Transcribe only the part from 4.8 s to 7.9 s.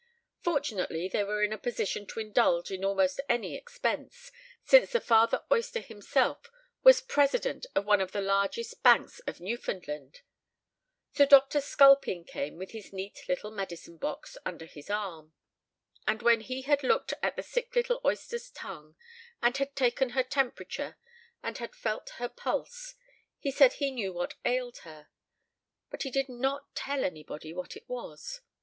the father oyster himself was president of